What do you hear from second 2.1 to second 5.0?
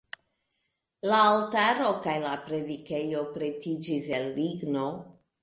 la predikejo pretiĝis el ligno.